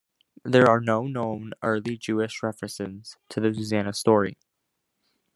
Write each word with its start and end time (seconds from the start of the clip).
There 0.43 0.67
are 0.67 0.81
no 0.81 1.05
known 1.05 1.53
early 1.61 1.95
Jewish 1.95 2.41
references 2.41 3.17
to 3.29 3.39
the 3.39 3.53
Susanna 3.53 3.93
story. 3.93 4.35